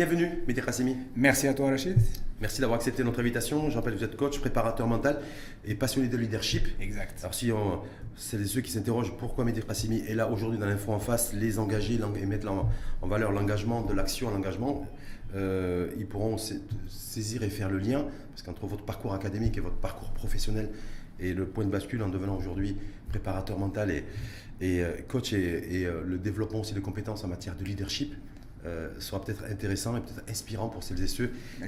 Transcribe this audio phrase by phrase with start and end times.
[0.00, 0.96] Bienvenue, Mehdi Kassemi.
[1.14, 1.94] Merci à toi, Rachid.
[2.40, 3.68] Merci d'avoir accepté notre invitation.
[3.68, 5.20] Je rappelle que vous êtes coach, préparateur mental
[5.66, 6.66] et passionné de leadership.
[6.80, 7.18] Exact.
[7.20, 7.82] Alors, si on,
[8.16, 11.58] c'est ceux qui s'interrogent pourquoi Mehdi Kassemi est là aujourd'hui dans l'info en face, les
[11.58, 12.70] engager et mettre en,
[13.06, 14.86] valeur l'engagement, de l'action à l'engagement,
[15.34, 16.38] euh, ils pourront
[16.88, 18.06] saisir et faire le lien.
[18.30, 20.70] Parce qu'entre votre parcours académique et votre parcours professionnel
[21.18, 22.74] et le point de bascule en devenant aujourd'hui
[23.10, 24.04] préparateur mental et,
[24.62, 28.14] et euh, coach et, euh, le développement aussi de compétences en matière de leadership,
[28.66, 31.30] euh, sera peut-être intéressant et peut-être inspirant pour celles et ceux
[31.62, 31.66] euh,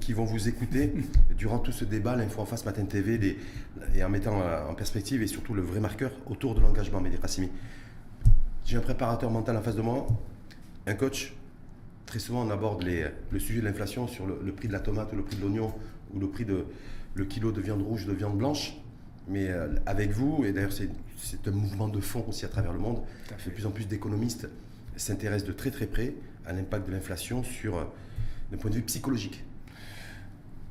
[0.00, 0.94] qui, vont vous écouter
[1.36, 3.36] durant tout ce débat, l'info en face Matin TV,
[3.94, 7.18] et en mettant euh, en perspective et surtout le vrai marqueur autour de l'engagement Mehdi
[8.64, 10.06] J'ai un préparateur mental en face de moi,
[10.86, 11.34] un coach.
[12.06, 15.16] Très souvent, on aborde le sujet de l'inflation sur le, prix de la tomate ou
[15.16, 15.74] le prix de l'oignon
[16.14, 16.64] ou le prix de
[17.14, 18.78] le kilo de viande rouge, de viande blanche.
[19.28, 19.50] Mais
[19.84, 20.88] avec vous, et d'ailleurs c'est
[21.46, 23.02] un mouvement de fond aussi à travers le monde,
[23.46, 24.48] de plus en plus d'économistes
[24.96, 26.14] s'intéresse de très très près
[26.46, 27.84] à l'impact de l'inflation sur euh,
[28.50, 29.44] le point de vue psychologique.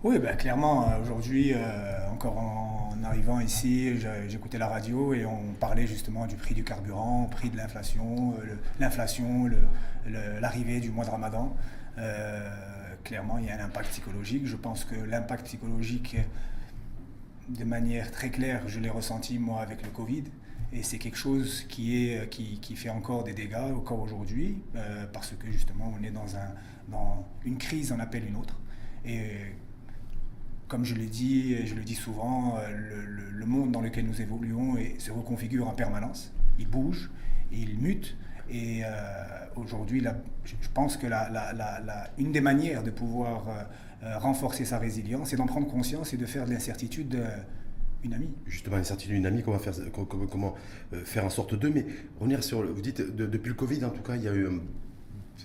[0.04, 5.54] Oui, ben, clairement, euh, aujourd'hui, euh, encore en, arrivant ici, j'écoutais la radio et on
[5.60, 8.36] parlait justement du prix du carburant, prix de l'inflation,
[8.80, 9.50] l'inflation,
[10.40, 11.56] l'arrivée du mois de ramadan.
[13.04, 14.46] clairement, il y a un impact psychologique.
[14.46, 16.16] Je pense que l'impact psychologique,
[17.50, 20.26] de manière très claire, je l'ai ressenti moi avec le Covid.
[20.74, 25.32] Et c'est quelque chose qui, est, qui, fait encore des dégâts encore aujourd'hui, euh, parce
[25.32, 26.54] que justement, on est dans, un,
[26.88, 28.58] dans une crise, on appelle une autre.
[29.06, 29.32] Et
[30.70, 32.70] comme je l'ai dit, je le dis souvent, euh,
[33.06, 36.34] le, le, monde dans lequel nous évoluons se reconfigure en permanence.
[36.58, 37.12] Il bouge,
[37.52, 38.16] il mute.
[38.50, 38.90] Et euh,
[39.58, 40.02] aujourd'hui,
[40.46, 43.68] je pense que la, une des manières de pouvoir
[44.02, 47.22] renforcer sa résilience, c'est d'en prendre conscience et de faire de l'incertitude
[48.04, 48.30] une amie.
[48.46, 50.56] Justement, d'une amie, comment faire, comment, comment
[50.94, 51.72] euh, faire en sorte d'eux.
[51.74, 51.86] Mais
[52.20, 54.48] revenir sur, vous dites, depuis le Covid, en tout cas, il y a eu,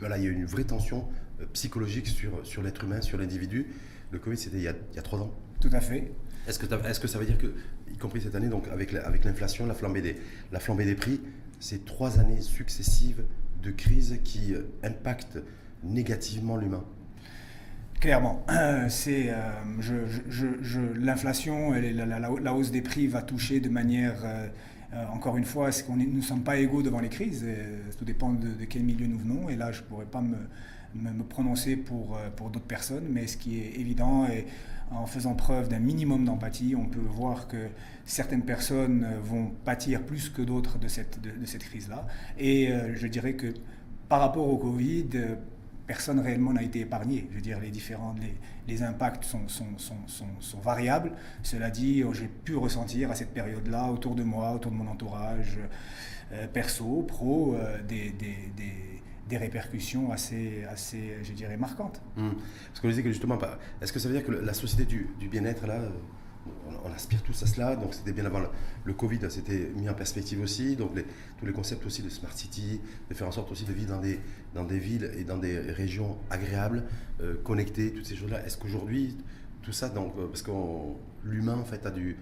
[0.00, 1.06] voilà, il y a une vraie tension
[1.40, 3.66] euh, psychologique sur, sur l'être humain, sur l'individu.
[4.10, 5.32] Le Covid, c'était il, y a trois ans.
[5.60, 6.12] Tout à fait.
[6.46, 7.52] Est-ce que, est que ça veut dire que,
[7.92, 10.16] y compris cette année, donc avec, avec l'inflation, la, flambée des,
[10.52, 11.20] la flambée des prix,
[11.58, 13.24] c'est trois années successives
[13.62, 15.38] de crise qui euh, impactent
[15.82, 16.84] négativement l'humain?
[18.00, 18.44] Clairement,
[18.88, 24.48] c'est euh, l'inflation, la, la, hausse des prix va toucher de manière, euh,
[24.92, 27.46] euh, encore une fois, qu'on nous ne sommes pas égaux devant les crises
[27.98, 29.48] Tout dépend de, quel milieu nous venons.
[29.48, 32.18] Et là, je ne pourrais pas me, prononcer pour,
[32.52, 34.46] d'autres personnes, mais ce qui est évident, et
[34.90, 37.68] en faisant preuve d'un minimum d'empathie, on peut voir que
[38.04, 42.06] certaines personnes vont pâtir plus que d'autres de cette crise-là.
[42.38, 43.52] Et je dirais que
[44.08, 45.08] par rapport au Covid,
[45.86, 47.26] personne réellement n'a été épargné.
[47.30, 48.14] Je veux dire, les différents,
[48.66, 51.12] les, impacts sont, sont, sont, sont, variables.
[51.42, 54.88] Cela dit, oh, j'ai pu ressentir à cette période-là, autour de moi, autour de mon
[54.88, 55.58] entourage,
[56.32, 58.52] euh, perso, pro, euh, des, des,
[59.28, 62.00] des, répercussions assez, assez, je dirais, marquantes.
[62.16, 62.30] Mmh.
[62.68, 65.08] Parce qu'on disait que justement, bah, est-ce que ça veut dire que la société du,
[65.18, 65.80] du bien-être, là,
[66.84, 67.76] on, aspire tous à cela.
[67.76, 68.40] Donc c'était bien avant
[68.84, 70.76] le, Covid, c'était mis en perspective aussi.
[70.76, 70.92] Donc
[71.38, 74.00] tous les concepts aussi de Smart City, de faire en sorte aussi de vivre dans
[74.00, 74.20] des,
[74.54, 76.84] dans des villes et dans des régions agréables,
[77.20, 78.44] euh, connectées, toutes ces choses-là.
[78.46, 79.16] Est-ce qu'aujourd'hui,
[79.62, 80.50] tout ça, donc, euh, parce que
[81.24, 82.16] l'humain en fait a du,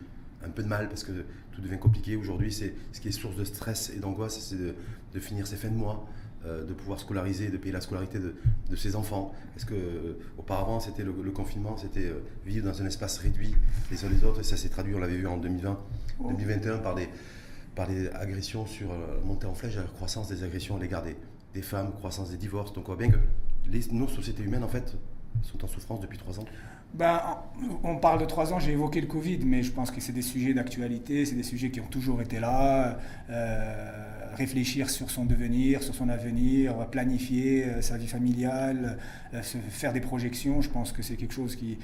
[0.44, 1.12] un peu de mal parce que
[1.52, 2.16] tout devient compliqué.
[2.16, 4.74] Aujourd'hui, c'est ce qui est source de stress et d'angoisse, c'est de,
[5.12, 6.06] de, finir ses fins de mois,
[6.44, 9.32] de pouvoir scolariser, de payer la scolarité de, ses enfants.
[9.56, 13.54] Est-ce que euh, auparavant c'était le, confinement, c'était euh, vivre dans un espace réduit
[13.90, 15.78] les uns les autres, et ça s'est traduit, on l'avait vu en 2020,
[16.20, 17.08] 2021 par des,
[17.74, 18.88] par des agressions sur
[19.24, 22.72] montée en flèche, la croissance des agressions à l'égard des, femmes, croissance des divorces.
[22.72, 23.18] Donc on voit bien que
[23.66, 24.96] les, nos sociétés humaines en fait
[25.42, 26.44] sont en souffrance depuis trois ans.
[26.94, 27.20] Ben,
[27.82, 30.22] on parle de trois ans, j'ai évoqué le Covid, mais je pense que c'est des
[30.22, 32.98] sujets d'actualité, c'est des sujets qui ont toujours été là
[34.34, 38.98] réfléchir sur son devenir, sur son avenir, planifier euh, sa vie familiale,
[39.32, 40.60] euh, faire des projections.
[40.60, 41.78] Je pense que c'est quelque chose qui,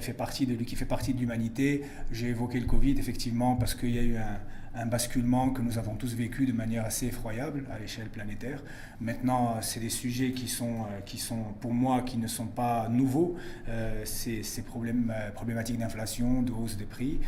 [0.00, 1.82] fait partie de, qui fait partie de l'humanité.
[2.12, 4.38] J'ai évoqué le Covid, effectivement, parce qu'il y a eu un,
[4.74, 8.62] un basculement que nous avons tous vécu de manière assez effroyable à l'échelle planétaire.
[9.00, 12.88] Maintenant, c'est des sujets qui sont, euh, qui sont, pour moi, qui ne sont pas
[12.88, 13.36] nouveaux.
[13.68, 17.20] Euh, ces, problèmes, euh, problématiques d'inflation, de hausse des prix,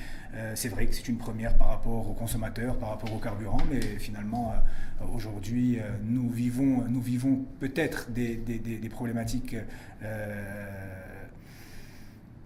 [0.55, 3.81] c'est vrai que c'est une première par rapport aux consommateurs, par rapport aux carburants, mais
[3.81, 4.55] finalement,
[5.13, 8.39] aujourd'hui, nous vivons, nous vivons peut-être des,
[8.91, 9.57] problématiques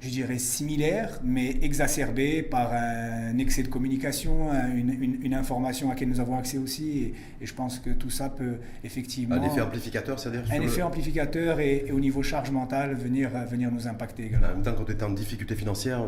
[0.04, 6.20] je dirais, similaire, mais exacerbé par un excès de communication, une, information à laquelle nous
[6.20, 7.14] avons accès aussi.
[7.40, 9.36] Et, je pense que tout ça peut effectivement...
[9.36, 13.88] Un effet amplificateur, c'est-à-dire Un effet amplificateur et, au niveau charge mentale, venir, venir nous
[13.88, 14.46] impacter également.
[14.48, 16.06] En même temps, quand tu es en difficulté financière,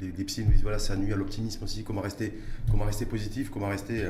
[0.00, 2.32] des, des psys nous disent, voilà, ça nuit à l'optimisme aussi, comment rester,
[2.70, 4.06] comment rester positif, comment rester...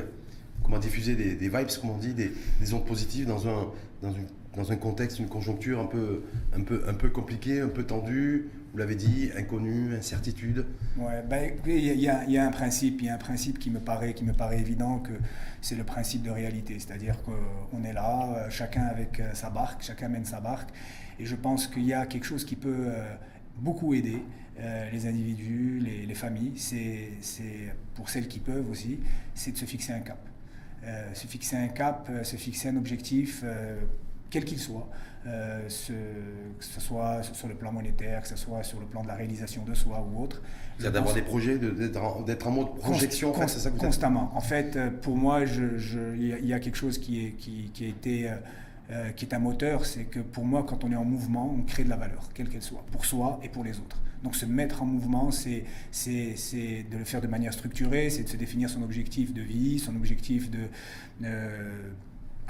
[0.61, 3.71] Comment diffuser des, vibes, comme on dit, des, ondes positives dans un,
[4.03, 4.13] dans,
[4.59, 6.23] dans un contexte, une conjoncture un peu,
[6.53, 10.65] un peu, un peu compliquée, un peu tendue, vous l'avez dit, inconnu, incertitude.
[10.97, 14.13] Ouais, ben, il y, a, un principe, il y a un principe qui me paraît,
[14.13, 15.13] qui me paraît évident que
[15.61, 19.81] c'est le principe de réalité, c'est-à-dire qu'on est là, euh, chacun avec euh, sa barque,
[19.81, 20.69] chacun mène sa barque,
[21.19, 23.15] et je pense qu'il y a quelque chose qui peut euh,
[23.57, 24.21] beaucoup aider
[24.91, 27.13] les individus, les, les familles, c'est
[27.95, 28.99] pour celles qui peuvent aussi,
[29.33, 30.19] c'est de se fixer un cap.
[31.13, 33.45] se fixer un cap, se fixer un objectif
[34.29, 34.87] quel qu'il soit,
[35.27, 39.07] euh, que ce soit sur le plan monétaire, que ce soit sur le plan de
[39.07, 40.41] la réalisation de soi ou autre.
[40.79, 44.31] C'est d'avoir des projets, d'être en mode projection, c'est ça que Constamment.
[44.35, 48.29] En fait, euh, pour moi, il y, a quelque chose qui, est, qui, a été...
[48.91, 51.61] Euh, qui est un moteur, c'est que pour moi, quand on est en mouvement, on
[51.61, 53.97] crée de la valeur, quelle qu'elle soit, pour soi et pour les autres.
[54.23, 55.63] Donc se mettre en mouvement, c'est
[56.09, 59.95] de le faire de manière structurée, c'est de se définir son objectif de vie, son
[59.95, 60.61] objectif de,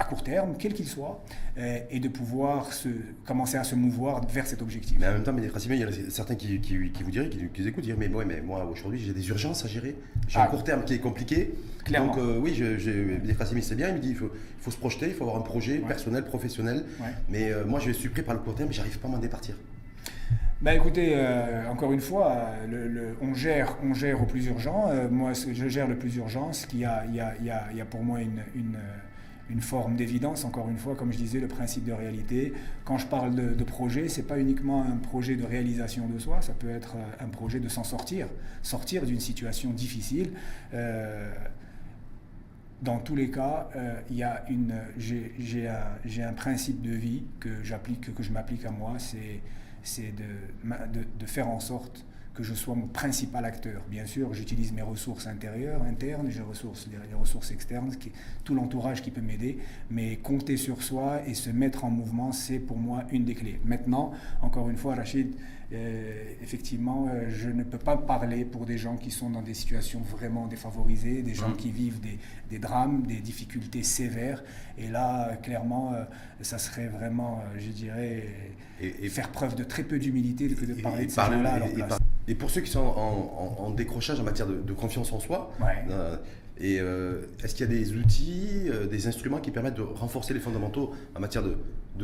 [0.00, 1.22] à court terme, quel qu'il soit,
[1.58, 2.88] euh, et de pouvoir se,
[3.26, 4.96] commencer à se mouvoir vers cet objectif.
[4.98, 6.58] Mais en même temps, il y a certains qui,
[7.04, 9.68] vous diraient, qui, qui écoutent, dire mais, ouais, mais moi aujourd'hui j'ai des urgences à
[9.68, 9.94] gérer,
[10.26, 10.46] j'ai un ah.
[10.46, 11.52] court terme qui est compliqué.
[11.84, 12.14] Clairement.
[12.14, 12.62] Donc euh, oui,
[13.38, 15.38] Rassimi c'est bien, il me dit il faut, il faut, se projeter, il faut avoir
[15.38, 16.84] un projet personnel, professionnel.
[17.28, 19.54] Mais euh, moi je suis pris par le court terme, j'arrive pas à m'en départir.
[20.62, 21.16] Bah écoutez,
[21.70, 24.90] encore une fois, le, on, gère, on gère au plus urgent.
[25.10, 26.52] moi, je gère le plus urgent.
[26.52, 28.76] Ce qu'il y a, il y a, il y a, pour moi une, une
[29.50, 32.52] une forme d'évidence, encore une fois, comme je disais, le principe de réalité.
[32.84, 36.40] Quand je parle de, projet, ce n'est pas uniquement un projet de réalisation de soi,
[36.40, 38.28] ça peut être euh, un projet de s'en sortir,
[38.62, 40.32] sortir d'une situation difficile.
[40.72, 41.30] Euh,
[42.82, 44.00] dans tous les cas, euh,
[44.96, 49.40] j'ai, un, un, principe de vie que que je m'applique à moi, c'est,
[49.82, 52.04] c'est de, de, faire en sorte
[52.40, 53.82] que je sois mon principal acteur.
[53.90, 58.12] Bien sûr, j'utilise mes ressources intérieures, internes, j'ai ressources, les, ressources externes, qui,
[58.44, 59.58] tout l'entourage qui peut m'aider,
[59.90, 63.60] mais compter sur soi et se mettre en mouvement, c'est pour moi une des clés.
[63.64, 65.34] Maintenant, encore une fois, Rachid,
[65.72, 69.54] euh, effectivement, euh, je ne peux pas parler pour des gens qui sont dans des
[69.54, 71.56] situations vraiment défavorisées, des gens mmh.
[71.56, 74.42] qui vivent des, des, drames, des difficultés sévères.
[74.78, 76.04] Et là, clairement, euh,
[76.40, 78.24] ça serait vraiment, je dirais,
[78.80, 81.72] et, faire preuve de très peu d'humilité que de parler de ces gens-là à leur
[81.72, 82.00] place.
[82.28, 85.52] Et pour ceux qui sont en, décrochage en matière de, confiance en soi,
[85.90, 86.16] euh,
[86.58, 90.34] et euh, est-ce qu'il y a des outils, euh, des instruments qui permettent de renforcer
[90.34, 91.56] les fondamentaux en matière de,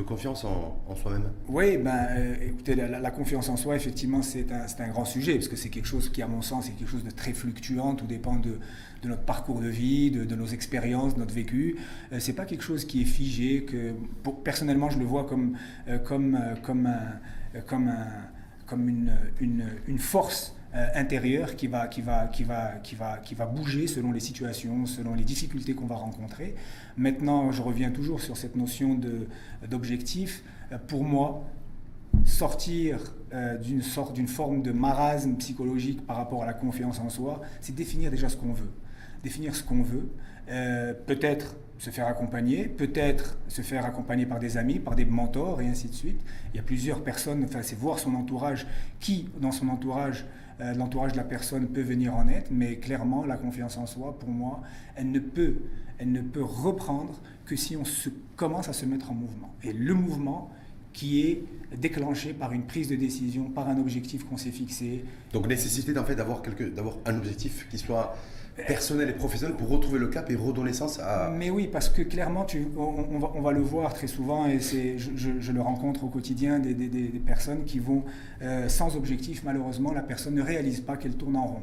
[0.02, 1.30] confiance en, soi-même?
[1.48, 5.70] Oui, ben, écoutez, la, confiance en soi, effectivement, c'est un, grand sujet, parce que c'est
[5.70, 8.58] quelque chose qui, à mon sens, est quelque chose de très fluctuant, tout dépend de,
[9.04, 11.76] notre parcours de vie, de, nos expériences, de notre vécu.
[12.19, 13.94] c'est pas quelque chose qui est figé, que
[14.44, 15.56] personnellement, je le vois comme,
[16.04, 17.20] comme, comme un...
[17.66, 18.35] Comme un
[18.66, 23.34] comme une, une, force euh, intérieure qui va, qui, va, qui, va, qui, va, qui
[23.34, 26.54] va bouger selon les situations, selon les difficultés qu'on va rencontrer.
[26.96, 28.98] Maintenant, je reviens toujours sur cette notion
[29.68, 30.42] d'objectif.
[30.72, 31.44] Euh, pour moi,
[32.24, 37.08] sortir euh, d'une sorte, d'une forme de marasme psychologique par rapport à la confiance en
[37.08, 38.70] soi, c'est définir déjà ce qu'on veut.
[39.22, 40.10] Définir ce qu'on veut.
[41.06, 45.66] peut-être se faire accompagner, peut-être se faire accompagner par des amis, par des mentors et
[45.66, 46.20] ainsi de suite.
[46.52, 48.66] Il y a plusieurs personnes, enfin c'est voir son entourage,
[49.00, 50.24] qui dans son entourage,
[50.60, 54.18] euh, l'entourage de la personne peut venir en aide, mais clairement la confiance en soi,
[54.18, 54.62] pour moi,
[54.94, 55.56] elle ne peut,
[55.98, 59.54] elle ne peut reprendre que si on se, commence à se mettre en mouvement.
[59.62, 60.50] Et le mouvement
[60.92, 61.44] qui est
[61.76, 65.04] déclenché par une prise de décision, par un objectif qu'on s'est fixé.
[65.34, 66.40] Donc nécessité en fait d'avoir
[67.04, 68.16] un objectif qui soit
[68.65, 71.31] personnel et professionnel pour retrouver le cap et redonner sens à...
[71.31, 74.60] Mais oui, parce que clairement, tu, on, va, on va, le voir très souvent, et
[74.60, 78.05] c'est, je, je, le rencontre au quotidien, des, des, des personnes qui vont
[78.43, 81.63] euh, sans objectif, malheureusement, la personne ne réalise pas qu'elle tourne en rond.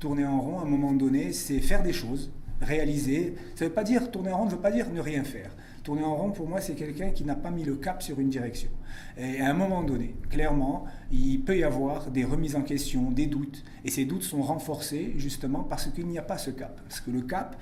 [0.00, 3.34] Tourner en rond, à un moment donné, c'est faire des choses, réaliser.
[3.54, 5.50] Ça ne veut pas dire, tourner en rond ne veut pas dire ne rien faire.
[5.82, 8.28] Tourner en rond, pour moi, c'est quelqu'un qui n'a pas mis le cap sur une
[8.30, 8.70] direction.
[9.18, 13.26] Et à un moment donné, clairement, il peut y avoir des remises en question, des
[13.26, 13.64] doutes.
[13.84, 16.80] Et ces doutes sont renforcés justement parce qu'il n'y a pas ce cap.
[16.88, 17.56] Parce que le cap,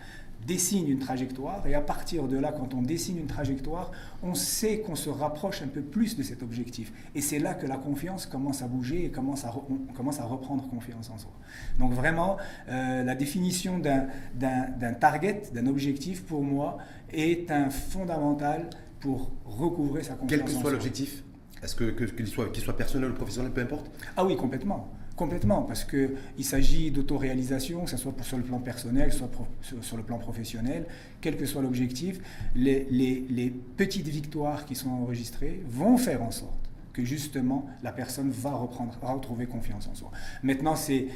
[0.47, 3.91] dessine une trajectoire et à partir de là, quand on dessine une trajectoire,
[4.23, 6.93] on sait qu'on se rapproche un peu plus de cet objectif.
[7.15, 10.25] Et c'est là que la confiance commence à bouger et commence à on commence à
[10.25, 11.33] reprendre confiance en soi.
[11.79, 12.37] Donc vraiment,
[12.69, 16.79] euh, la définition d'un target, d'un objectif, pour moi,
[17.13, 18.71] est un fondamental
[19.01, 20.31] pour recouvrer sa confiance.
[20.31, 21.23] Quel que soit l'objectif
[21.63, 23.91] Est-ce qu'il que, qu'il soit, soit personnel ou professionnel, peu importe?
[24.17, 24.91] Ah oui, complètement.
[25.21, 29.29] Complètement, parce qu'il s'agit d'autoréalisation, que ce soit sur le plan personnel, soit
[29.61, 30.87] sur, le plan professionnel,
[31.21, 32.21] quel que soit l'objectif,
[32.55, 36.60] les, petites victoires qui sont enregistrées vont faire en sorte
[36.93, 40.11] que justement la personne va reprendre, va retrouver confiance en soi.
[40.43, 41.09] Maintenant, c'est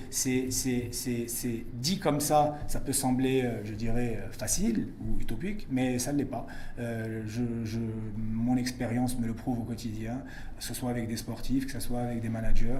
[1.74, 6.12] dit comme ça, ça peut sembler, euh, je dirais, euh, facile ou utopique, mais ça
[6.12, 6.46] ne l'est pas.
[6.78, 7.78] Euh, je,
[8.16, 10.22] mon expérience me le prouve au quotidien,
[10.56, 12.78] que ce soit avec des sportifs, que ce soit avec des managers.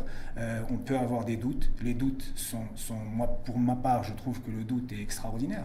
[0.71, 1.71] on peut avoir des doutes.
[1.83, 5.65] Les doutes sont, sont, moi, pour ma part, je trouve que le doute est extraordinaire.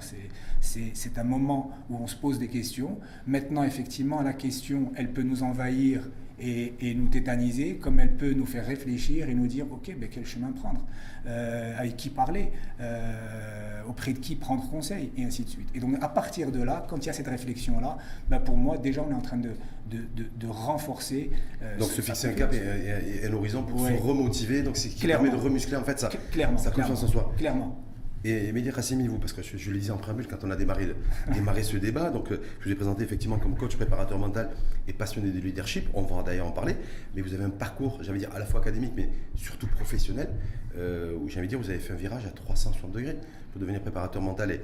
[0.62, 2.98] C'est un moment où on se pose des questions.
[3.28, 6.10] Maintenant, effectivement, la question, elle peut nous envahir
[6.42, 10.26] et, nous tétaniser, comme elle peut nous faire réfléchir et nous dire, OK, ben, quel
[10.26, 10.86] chemin prendre
[11.28, 15.70] euh, Avec qui parler euh, Auprès de qui prendre conseil Et ainsi de suite.
[15.74, 17.98] Et donc, à partir de là, quand il y a cette réflexion-là,
[18.30, 19.52] ben, pour moi, déjà, on est en train de,
[19.90, 21.32] de, renforcer.
[21.62, 24.96] Euh, donc, se fixer un cap et, un horizon pour se remotiver, donc c'est ce
[24.96, 27.34] qui permet de remuscler en fait ça, clairement, sa confiance en soi.
[27.38, 27.89] Clairement.
[28.26, 30.94] Et Mehdi Hassimi, vous, parce que je, le disais en préambule quand on a démarré,
[31.34, 34.50] démarré ce débat, donc euh, je vous ai présenté effectivement comme coach préparateur mental
[34.90, 36.76] et passionné de leadership, on va d'ailleurs en parler,
[37.16, 40.30] mais vous avez un parcours, j'allais dire, à la fois académique, mais surtout professionnel,
[40.78, 43.18] euh, où j'allais dire, vous avez fait un virage à 360 degrés
[43.54, 44.60] pour devenir préparateur mental et,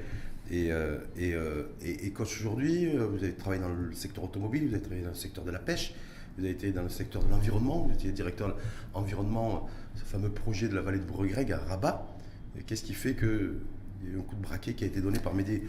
[0.52, 2.88] et, euh, et, coach aujourd'hui.
[2.88, 5.60] Vous avez travaillé dans le secteur automobile, vous avez travaillé dans le secteur de la
[5.60, 5.94] pêche,
[6.38, 8.58] vous avez été dans le secteur de l'environnement, vous étiez directeur
[8.94, 12.06] environnement, ce fameux projet de la vallée de Bourg-Greg à Rabat.
[12.66, 13.28] Qu'est-ce qui fait qu'il
[14.04, 15.62] y a eu un coup de braquet qui a été donné par Mehdi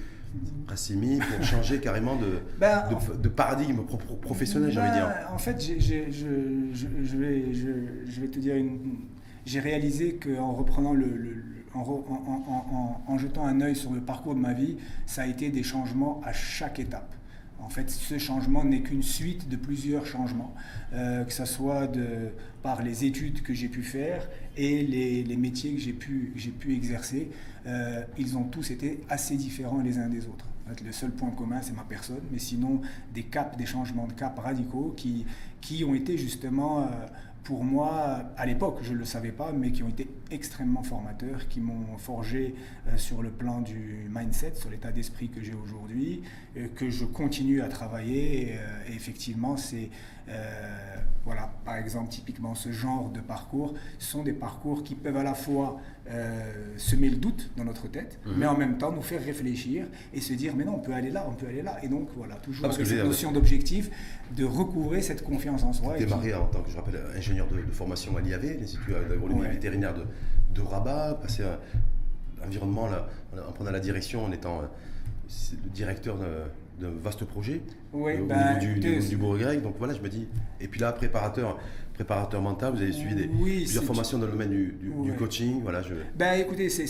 [0.66, 2.84] Rassimi pour changer carrément de, ben,
[3.22, 3.82] de, paradigme
[4.20, 8.54] professionnel, j'ai envie de dire ben, En fait, je, vais, je, vais te dire,
[9.44, 14.52] j'ai réalisé qu'en reprenant le, en, en, jetant un œil sur le parcours de ma
[14.52, 14.76] vie,
[15.06, 17.14] ça a été des changements à chaque étape.
[17.66, 20.54] En fait, ce changement n'est qu'une suite de plusieurs changements,
[20.92, 21.90] euh, que ce soit
[22.62, 26.32] par les études que j'ai pu faire et les, métiers que j'ai pu,
[26.68, 27.28] exercer.
[27.66, 30.46] Euh, ils ont tous été assez différents les uns des autres.
[30.84, 32.82] le seul point commun, c'est ma personne, mais sinon,
[33.12, 35.26] des caps, des changements de cap radicaux qui,
[35.60, 36.88] qui ont été justement...
[37.46, 40.82] Euh, pour moi, à l'époque, je ne le savais pas, mais qui ont été extrêmement
[40.82, 42.54] formateurs, qui m'ont forgé
[42.88, 46.22] euh, sur le plan du mindset, sur l'état d'esprit que j'ai aujourd'hui,
[46.74, 48.50] que je continue à travailler.
[48.50, 49.90] Et, euh, effectivement, c'est,
[50.28, 55.22] euh, voilà, par exemple, typiquement ce genre de parcours sont des parcours qui peuvent à
[55.22, 55.80] la fois
[56.76, 58.34] semer le doute dans notre tête, mhm.
[58.36, 61.10] mais en même temps nous faire réfléchir et se dire, mais non, on peut aller
[61.10, 61.78] là, on peut aller là.
[61.82, 63.90] Et donc, voilà, toujours avec cette notion d'objectif,
[64.36, 65.98] de recouvrer cette confiance en soi.
[65.98, 70.04] Démarrer en tant que, je rappelle, ingénieur de, formation à l'IAV, l'Institut d'agronomie vétérinaire de,
[70.54, 71.58] de, Rabat, passer à
[72.42, 72.88] l'environnement
[73.32, 74.62] en prenant la direction, en étant euh,
[75.64, 76.16] le directeur
[76.78, 79.62] d'un vaste projet oui, euh, au ben, niveau du, du, grec.
[79.62, 80.28] Donc voilà, je me dis.
[80.60, 81.58] Et puis là, préparateur,
[81.96, 85.62] préparateur mental, vous avez suivi des, plusieurs formations dans le domaine du, coaching.
[85.62, 85.94] Voilà, je...
[86.14, 86.84] ben, écoutez, c'est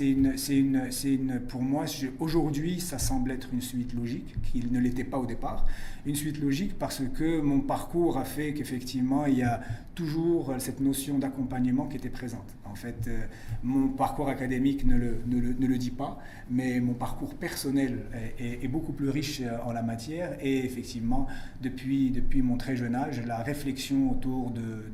[0.00, 1.84] une, une, une, pour moi,
[2.20, 5.66] aujourd'hui, ça semble être une suite logique, qu'il ne l'était pas au départ.
[6.06, 9.60] Une suite logique parce que mon parcours a fait qu'effectivement, il y a
[9.96, 12.54] toujours cette notion d'accompagnement qui était présente.
[12.64, 13.20] En fait, euh,
[13.62, 16.18] mon parcours académique ne le, ne, le, ne le, dit pas,
[16.50, 18.00] mais mon parcours personnel
[18.38, 20.36] est, est, beaucoup plus riche en la matière.
[20.40, 21.28] Et effectivement,
[21.62, 24.92] depuis, depuis mon très jeune âge, la réflexion autour de,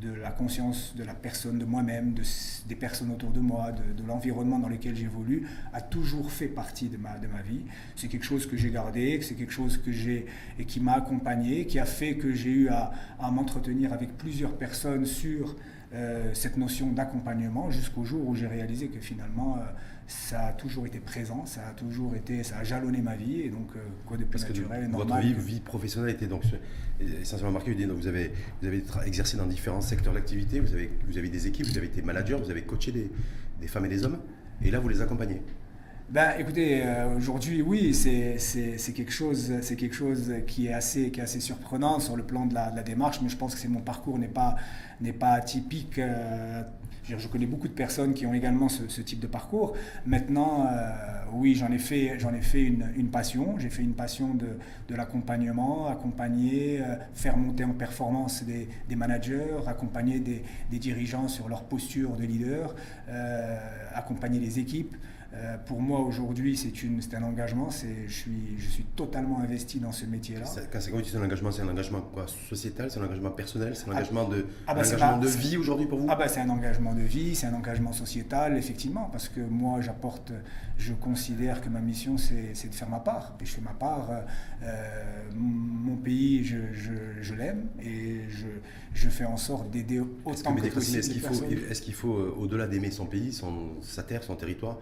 [0.00, 2.22] de, la conscience de la personne, de moi-même, de,
[2.66, 6.96] des personnes autour de moi, de, l'environnement dans lequel j'évolue, a toujours fait partie de
[6.96, 7.60] ma, de ma vie.
[7.96, 10.26] C'est quelque chose que j'ai gardé, c'est quelque chose que j'ai
[10.58, 12.92] et qui m'a accompagné, qui a fait que j'ai eu à
[13.30, 15.54] m'entretenir avec plusieurs personnes sur
[15.92, 19.64] euh, cette notion d'accompagnement jusqu'au jour où j'ai réalisé que finalement euh,
[20.06, 23.48] ça a toujours été présent, ça a toujours été, ça a jalonné ma vie et
[23.48, 26.44] donc euh, quoi de plus naturel, que Votre vie, vie, professionnelle était donc
[27.00, 27.74] essentiellement marquée.
[27.74, 31.66] Vous avez, vous avez exercé dans différents secteurs d'activité, vous avez, vous avez des équipes,
[31.66, 33.10] vous avez été manager, vous avez coaché des,
[33.60, 34.20] des femmes et des hommes,
[34.62, 35.42] et là vous les accompagnez.
[36.10, 38.36] Ben, écoutez, euh, aujourd'hui, oui, c'est
[38.92, 42.54] quelque, chose, quelque chose qui est, assez, qui est assez surprenant sur le plan de
[42.54, 44.56] la, démarche, mais je pense que mon parcours n'est pas,
[45.20, 46.00] pas atypique.
[46.00, 46.64] Euh,
[47.04, 49.76] je connais beaucoup de personnes qui ont également ce, type de parcours.
[50.04, 50.90] Maintenant, euh,
[51.32, 53.56] oui, j'en ai fait, ai fait une, une passion.
[53.60, 56.80] J'ai fait une passion de, de l'accompagnement, accompagner,
[57.14, 62.74] faire monter en performance des, des managers, accompagner des, dirigeants sur leur posture de leader,
[63.94, 64.96] accompagner les équipes.
[65.32, 67.68] Euh, pour moi, aujourd'hui, c'est un engagement.
[67.70, 70.44] Je suis, je suis totalement investi dans ce métier-là.
[70.72, 73.92] Quand c'est un engagement, c'est un engagement quoi, sociétal, c'est un engagement personnel, c'est un
[73.92, 76.94] ah, engagement de, ah bah, de vie aujourd'hui pour vous ah bah, C'est un engagement
[76.94, 80.32] de vie, c'est un engagement sociétal, effectivement, parce que moi, j'apporte,
[80.78, 83.36] je considère que ma mission, c'est de faire ma part.
[83.40, 84.10] Et je fais ma part.
[84.10, 84.20] Euh,
[84.62, 88.46] euh, mon pays, je, je, je l'aime et je,
[88.94, 90.98] je, fais en sorte d'aider autant que, possible.
[90.98, 94.78] Est-ce qu'il faut, est qu'il faut au-delà d'aimer son pays, son, sa terre, son territoire,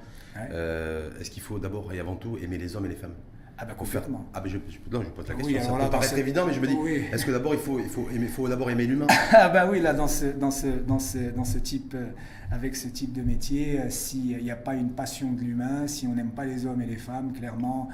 [0.52, 3.14] euh, est-ce qu'il faut d'abord et avant tout aimer les hommes et les femmes?
[3.61, 4.25] Ah bah complètement.
[4.33, 5.57] Ah bah je, non, je pose la question.
[5.59, 7.02] Oui, ça peut là, paraître évident, mais je me dis, Oui.
[7.12, 9.09] est-ce que d'abord il faut, il faut aimer, faut d'abord aimer l'humain?
[9.33, 12.07] Ah bah oui, là, dans ce, dans ce, dans ce, dans ce type, euh,
[12.52, 16.07] avec ce type de métier, euh, s'il n'y a pas une passion de l'humain, si
[16.07, 17.88] on n'aime pas les hommes et les femmes, clairement,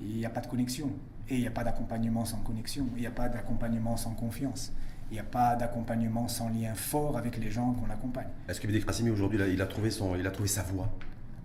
[0.00, 0.88] il n'y a pas de connexion.
[1.28, 2.86] Et il n'y a pas d'accompagnement sans connexion.
[2.94, 4.72] Il n'y a pas d'accompagnement sans confiance.
[5.10, 8.28] Il n'y a pas d'accompagnement sans lien fort avec les gens qu'on accompagne.
[8.48, 10.88] Est-ce que Bédé Krassimi aujourd'hui, il a trouvé son, il a trouvé sa voie?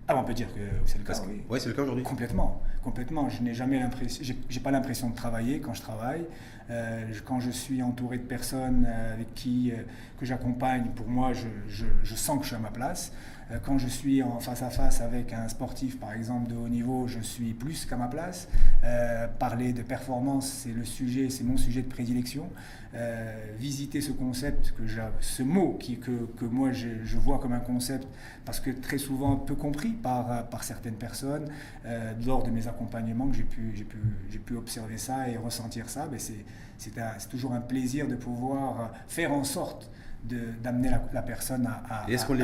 [0.06, 1.42] Ah, on peut dire que c'est le cas, Parce que- oui.
[1.48, 2.04] Ouais, c'est le cas aujourd'hui.
[2.04, 3.30] Complètement, complètement.
[3.30, 6.26] Je n'ai jamais l'impression, j'ai pas l'impression de travailler quand je travaille.
[6.70, 9.76] Euh, quand je suis entouré de personnes euh, avec qui euh,
[10.18, 13.12] que j'accompagne, pour moi, je, je- je sens que je suis à ma place.
[13.50, 16.68] Euh, quand je suis en face à face avec un sportif, par exemple de haut
[16.68, 18.48] niveau, je suis plus qu'à ma place.
[18.84, 22.48] Euh, parler de performance, c'est le sujet, c'est mon sujet de prédilection.
[22.94, 24.84] Euh, visiter ce concept, que
[25.20, 28.06] ce mot qui, que, que moi je, vois comme un concept,
[28.44, 31.48] parce que très souvent peu compris par, par certaines personnes,
[32.24, 33.84] lors de mes accompagnements, que j'ai pu,
[34.30, 36.44] pu, pu observer ça et ressentir ça, ben c'est,
[36.78, 36.92] c'est,
[37.28, 39.90] toujours un plaisir de pouvoir faire en sorte
[40.24, 42.38] d'amener la, la personne à, à, est-ce qu'on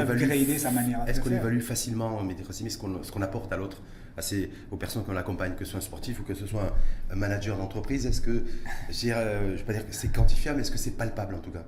[0.58, 3.80] sa manière Est-ce qu'on évalue facilement, Krassimi, ce qu'on ce qu'on apporte à l'autre,
[4.16, 6.62] à ces- aux personnes qu'on accompagne, que ce soit un sportif ou que ce soit
[7.10, 8.44] un, un manager d'entreprise Est-ce que,
[8.90, 11.38] je dirais, euh, vais pas dire que c'est quantifiable, mais est-ce que c'est palpable en
[11.40, 11.64] tout cas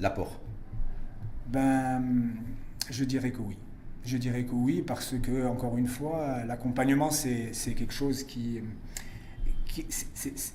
[0.00, 0.40] L'apport?
[1.48, 2.02] Ben,
[2.90, 3.58] je dirais que oui.
[4.04, 8.60] Je dirais que oui, parce que, encore une fois, l'accompagnement, c'est c'est quelque chose qui.
[9.66, 10.54] qui- c'est- c'est- c'est-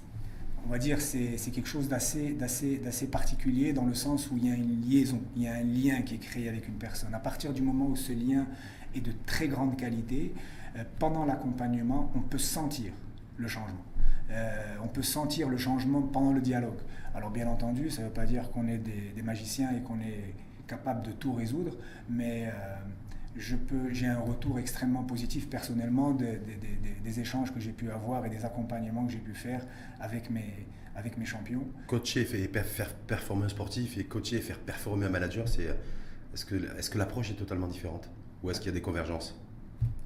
[0.65, 4.55] on va dire c'est quelque chose d'assez particulier dans le sens où il y a
[4.55, 7.13] une liaison, il y a un lien qui est créé avec une personne.
[7.13, 8.45] À partir du moment où ce lien
[8.95, 10.33] est de très grande qualité,
[10.75, 12.91] euh, pendant l'accompagnement, on peut sentir
[13.37, 13.85] le changement.
[14.29, 16.79] Euh, on peut sentir le changement pendant le dialogue.
[17.15, 19.99] Alors bien entendu, ça ne veut pas dire qu'on est des, des magiciens et qu'on
[19.99, 20.33] est
[20.67, 21.77] capable de tout résoudre,
[22.09, 22.75] mais euh,
[23.37, 26.39] je peux, j'ai un retour extrêmement positif personnellement des,
[27.19, 29.65] échanges que j'ai pu avoir et des accompagnements que j'ai pu faire
[29.99, 31.65] avec mes, avec mes champions.
[31.87, 35.67] Coacher et faire performer un sportif et coacher et faire performer un manager, c'est
[36.33, 38.09] est-ce que, est que l'approche est totalement différente
[38.43, 39.39] Ou est-ce qu'il y a des convergences?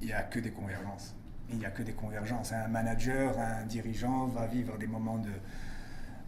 [0.00, 1.14] Il n'y a que des convergences.
[1.50, 2.52] Il n'y a que des convergences.
[2.52, 5.30] Un manager, un dirigeant va vivre des moments de,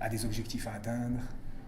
[0.00, 1.20] a des objectifs à atteindre.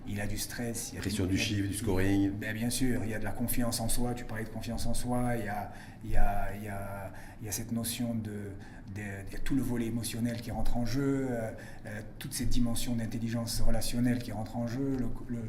[0.08, 0.90] Il a du stress.
[0.92, 2.30] Il y a Pression du chiffre, du scoring.
[2.32, 4.14] Ben, bien sûr, il y a de la confiance en soi.
[4.14, 5.36] Tu parlais de confiance en soi.
[5.38, 5.72] Il y a,
[6.04, 8.30] il y a, il y a, il y a cette notion de,
[8.94, 11.50] de- il y a tout le volet émotionnel qui rentre en jeu, euh,
[11.86, 14.96] euh, toute cette dimension d'intelligence relationnelle qui rentre en jeu.
[14.98, 15.42] Le- le-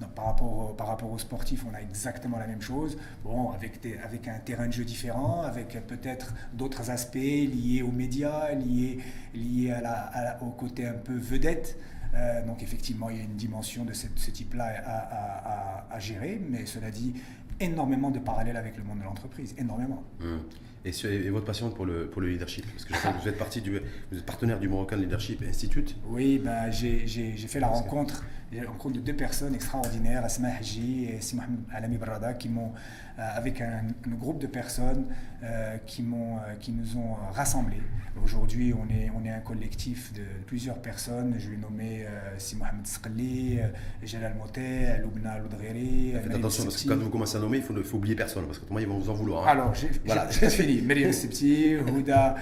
[0.00, 2.96] non, par, rapport au, par rapport aux sportifs, on a exactement la même chose.
[3.24, 7.90] Bon, avec, des- avec un terrain de jeu différent, avec peut-être d'autres aspects liés aux
[7.92, 8.98] médias, liés,
[9.34, 11.78] liés à la, à la- au côté un peu vedette.
[12.14, 15.98] Euh, donc effectivement, il y a une dimension de ce type-là à, à- à- à
[15.98, 17.14] gérer, mais cela dit,
[17.60, 20.02] énormément de parallèles avec le monde de l'entreprise, énormément.
[20.20, 20.40] Hum.
[20.84, 22.66] Et, sur- et votre passion pour le, pour le leadership?
[22.72, 23.70] Parce que je sais que vous êtes, partie du,
[24.10, 25.96] vous êtes partenaire du Moroccan Leadership Institute.
[26.08, 31.20] Oui, ben, j'ai fait la rencontre, la rencontre de deux personnes extraordinaires, Asma Haji et
[31.20, 32.72] Si Mohamed Alami Barada, qui m'ont,
[33.18, 35.06] euh, avec un, un groupe de personnes
[35.42, 37.80] euh, qui, m'ont, euh, qui nous ont rassemblés.
[38.22, 41.34] Aujourd'hui, on est, on est un collectif de plusieurs personnes.
[41.38, 43.68] Je vais nommer euh, Si Mohamed Sqali, euh,
[44.02, 46.12] Jalal Moté, Loubna Loudgheri.
[46.22, 48.44] Faites attention parce que quand vous commencez à nommer, il faut, il faut oublier personne
[48.44, 49.44] parce que autrement ils vont vous en vouloir.
[49.48, 49.52] hein.
[49.52, 50.28] Alors, j'ai Voilà.
[50.30, 50.82] fini.
[50.82, 52.36] Myriam Septi, Houda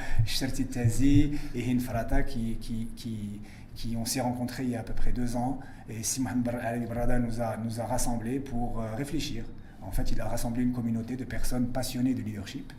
[0.72, 3.40] Tazi et Hin Farata qui, qui, qui,
[3.80, 5.58] qui on s'est rencontrés il y a à peu près deux ans.
[5.88, 9.44] Et Si Mohamed Bar- Ali Barada nous a, nous a rassemblés pour euh, réfléchir.
[9.80, 12.72] En fait, il a rassemblé une communauté de personnes passionnées de leadership,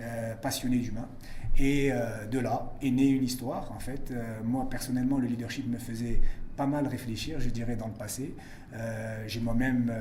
[0.00, 1.08] euh, passionnées d'humain.
[1.56, 3.70] Et euh, de là est née une histoire.
[3.70, 4.12] En fait,
[4.44, 6.20] moi personnellement, le leadership me faisait
[6.56, 8.34] pas mal réfléchir, je dirais, dans le passé.
[9.28, 9.92] J'ai moi-même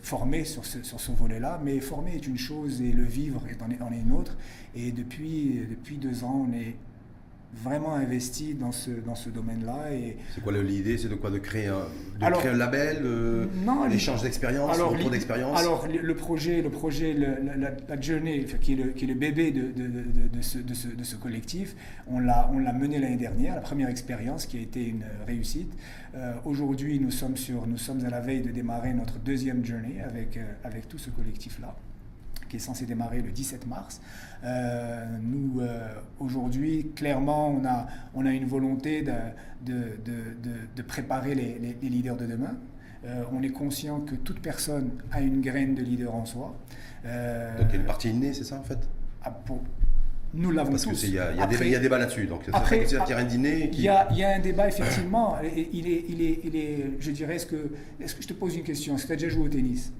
[0.00, 3.92] formé sur ce, sur ce volet-là, mais former est une chose et le vivre en
[3.92, 4.36] est une autre.
[4.76, 6.76] Et depuis, depuis deux ans, on est
[7.52, 9.92] vraiment investi dans ce, dans ce domaine-là.
[9.92, 11.86] Et C'est quoi l'idée C'est de quoi De créer un,
[12.18, 15.58] de Alors- créer un label euh, Non, L'échange d'expérience, le retour d'expérience?
[15.58, 19.50] Alors, le, projet, le projet le- la, enfin, qui, est le, qui est le bébé
[19.50, 21.74] de, de, de- de ce, de, ce, de ce collectif,
[22.06, 25.72] on l'a on l'a mené l'année dernière, la première expérience qui a été une réussite.
[26.14, 30.00] Euh, Aujourd'hui, nous, sommes sur- nous sommes à la veille de démarrer notre deuxième journée
[30.02, 31.74] avec, euh, avec tout ce collectif-là
[32.50, 34.00] qui est censé démarrer le 17 mars.
[34.44, 39.12] Euh, nous, euh, aujourd'hui, clairement, on a, on a une volonté de,
[39.64, 39.72] de,
[40.76, 42.56] de- préparer les, les- les leaders de demain.
[43.06, 46.54] Euh, on est conscient que toute personne a une graine de leader en soi.
[47.04, 48.78] Donc il y a une partie innée, c'est ça en fait?
[49.22, 49.62] Ah, pour-
[50.34, 50.90] nous l'avons Parce tous.
[50.90, 52.26] que c'est- il y y Après- y a débat là-dessus.
[52.26, 53.82] Donc ça après- veut dire qu'il y a un dîner il qui.
[53.82, 55.36] y, a, il y a un débat, effectivement.
[55.72, 58.54] Il est, il est, il est, je dirais, est-ce que, est-ce que je te pose
[58.56, 59.92] une question Est-ce que tu as déjà joué au tennis?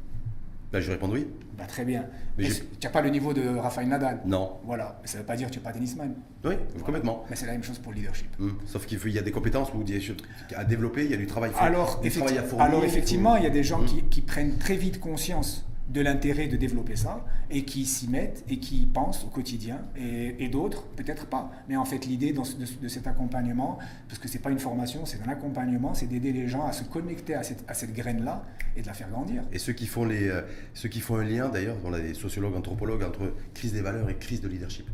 [0.72, 1.26] Bah, je réponds oui.
[1.58, 2.04] Bah, très bien.
[2.38, 4.20] Mais tu n'as pas le niveau de Rafael Nadal?
[4.24, 4.52] Non.
[4.64, 4.98] Voilà.
[5.02, 6.14] Mais ça ne veut pas dire que tu n'es pas tennisman.
[6.44, 6.54] Oui,
[6.84, 7.24] complètement.
[7.28, 8.28] Mais c'est la même chose pour le leadership.
[8.40, 8.56] Hum.
[8.66, 10.16] Sauf qu'il y a des compétences ou des choses
[10.56, 12.64] à développer, il y a du travail, Alors, du effecti- travail à fournir.
[12.66, 16.46] alors, effectivement, il y a des gens qui, qui prennent très vite conscience de l'intérêt
[16.46, 20.84] de développer ça et qui s'y mettent et qui y pensent au quotidien et, d'autres
[20.96, 21.50] peut-être pas.
[21.68, 25.28] Mais en fait l'idée de, cet accompagnement, parce que c'est pas une formation, c'est un
[25.28, 28.44] accompagnement, c'est d'aider les gens à se connecter à cette, à cette graine-là
[28.76, 29.42] et de la faire grandir.
[29.52, 30.42] Et ceux qui font, les, euh,
[30.74, 34.08] ceux qui font un lien, d'ailleurs, on a des sociologues, anthropologues, entre crise des valeurs
[34.10, 34.88] et crise de leadership,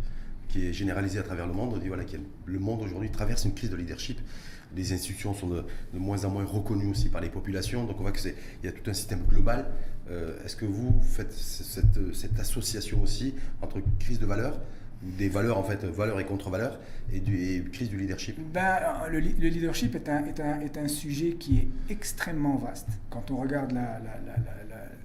[0.49, 1.73] qui est généralisée à travers le monde.
[1.75, 2.05] On dit voilà,
[2.45, 4.21] le monde aujourd'hui traverse une crise de leadership.
[4.75, 7.85] Les institutions sont de, de moins en moins reconnues aussi par les populations.
[7.85, 9.67] Donc on voit qu'il y a tout un système global.
[10.11, 14.59] Euh, Est-ce que vous faites cette, association aussi entre crise de valeurs,
[15.03, 16.79] des valeurs en fait, valeurs et contre-valeurs,
[17.13, 17.21] et,
[17.73, 18.37] crise du leadership?
[18.53, 18.79] Ben,
[19.11, 22.89] le, leadership est un, est, un, est un sujet qui est extrêmement vaste.
[23.11, 24.37] Quand on regarde la, la, la-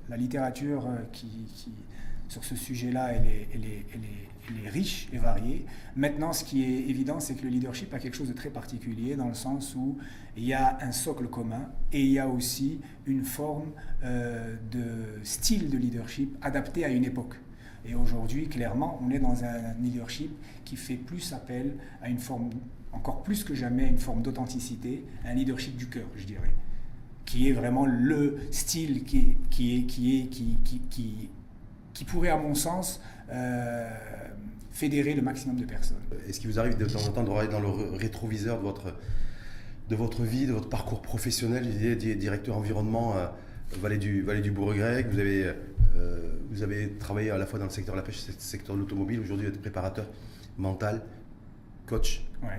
[0.09, 1.71] la littérature euh, qui, qui-
[2.31, 5.65] sur ce sujet-là, elle est, elle, elle, est, riche et variée.
[5.97, 9.15] Maintenant, ce qui est évident, c'est que le leadership a quelque chose de très particulier
[9.15, 9.97] dans le sens où
[10.37, 13.71] il y a un socle commun et il y a aussi une forme
[14.03, 17.35] euh, de style de leadership adapté à une époque.
[17.85, 20.31] Et aujourd'hui, clairement, on est dans un leadership
[20.63, 22.49] qui fait plus appel à une forme,
[22.93, 26.53] encore plus que jamais, une forme d'authenticité, un leadership du cœur, je dirais,
[27.25, 30.29] qui est vraiment le style qui, est, qui, est, qui,
[30.63, 31.29] qui, qui,
[31.93, 33.01] qui pourrait, à mon sens,
[33.31, 33.89] euh,
[34.71, 35.97] fédérer le maximum de personnes.
[36.27, 38.63] Est-ce qu'il vous arrive de temps en temps de regarder dans le ré- rétroviseur de
[38.63, 38.95] votre,
[39.89, 43.27] de votre vie, de votre parcours professionnel Je disais, di- directeur environnement euh,
[43.81, 45.53] Vallée du, Vallée du Bourg-Grec, vous avez,
[45.95, 48.35] euh, vous avez travaillé à la fois dans le secteur de la pêche et le
[48.37, 49.19] secteur de l'automobile.
[49.21, 50.05] Aujourd'hui, vous êtes préparateur
[50.57, 51.01] mental,
[51.85, 52.23] coach.
[52.43, 52.49] Ouais.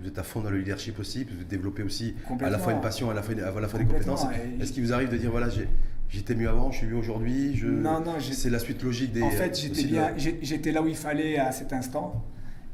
[0.00, 2.80] Vous êtes à fond dans le leadership aussi, vous développez aussi à la fois une
[2.80, 4.24] passion, à la fois, à la fois des compétences.
[4.60, 5.68] Est-ce qu'il vous arrive de dire, voilà, j'ai-
[6.10, 7.66] j'étais mieux avant, je suis mieux aujourd'hui je...
[7.66, 9.22] Non, non, j'ai- C'est la suite logique des...
[9.22, 12.24] En fait, j'étais bien, j'étais là où il fallait à cet instant,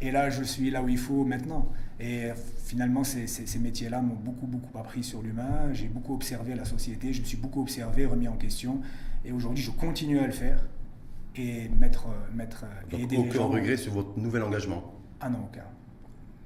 [0.01, 1.71] et là, je suis là où il faut maintenant.
[2.01, 2.29] Et
[2.65, 5.73] finalement, ces, ces- ces métiers-là m'ont beaucoup, beaucoup appris sur l'humain.
[5.73, 8.81] J'ai beaucoup observé la société, je me suis beaucoup observé, remis en question,
[9.25, 10.67] et aujourd'hui, je continue à le faire
[11.37, 13.49] et mettre, euh, mettre euh, et Donc, aider les aucun gens.
[13.49, 14.83] regret sur votre nouvel engagement?
[15.21, 15.65] Ah non, aucun.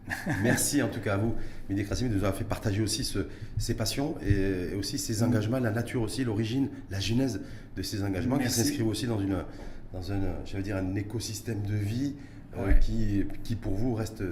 [0.43, 1.35] Merci en tout cas à vous,
[1.69, 3.27] Mehdi Krassimi, de nous avoir fait partager aussi ce-
[3.59, 7.41] ses passions et, et aussi ses engagements, la nature aussi, l'origine, la genèse
[7.77, 9.45] de ces engagements qui s'inscrivent aussi dans, une,
[9.93, 12.15] dans un, j'allais dire, un écosystème de vie
[12.59, 14.23] euh, qui, qui pour vous reste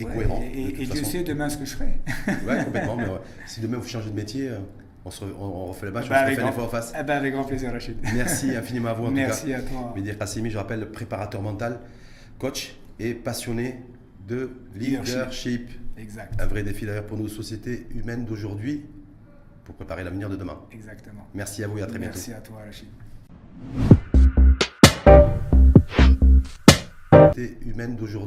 [0.00, 0.42] et Ouais, cohérent.
[0.42, 1.98] Et, de et- et Dieu sait demain ce que je ferai.
[2.46, 2.96] Ouais, complètement.
[2.96, 4.58] mais ouais, si demain vous changez de métier, euh,
[5.04, 6.92] on, se refait le match, Bah, on se refait fois en face.
[6.98, 7.96] Eh ben, avec grand plaisir, Rachid.
[8.14, 9.58] Merci infiniment à vous en Merci tout cas.
[9.58, 9.92] à toi.
[9.96, 11.78] Mehdi Krassimi, je rappelle, préparateur mental,
[12.38, 13.76] coach et passionné
[14.28, 15.70] de Leadership.
[15.96, 16.40] Exact.
[16.40, 18.84] Un vrai défi d'ailleurs pour nos sociétés humaines d'aujourd'hui
[19.64, 20.58] pour préparer l'avenir de demain.
[20.70, 21.26] Exactement.
[21.34, 22.14] Merci à vous et à très bientôt.
[22.14, 22.88] Merci à toi, Rachid.
[27.96, 28.26] D'aujourd'hui.